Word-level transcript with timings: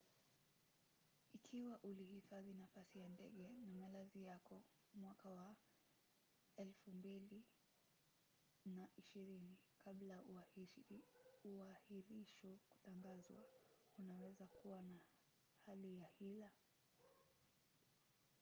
ikiwa 1.33 1.79
ulihifadhi 1.83 2.53
nafasi 2.53 2.99
ya 2.99 3.09
ndege 3.09 3.47
na 3.65 3.73
malazi 3.75 4.23
yako 4.23 4.63
2020 4.95 7.41
kabla 9.77 10.13
ya 10.13 10.21
uahirisho 11.43 12.57
kutangazwa 12.69 13.43
unaweza 13.97 14.47
kuwa 14.47 14.81
na 14.81 14.99
hali 15.65 15.99
ya 16.01 16.07
hila 16.07 16.51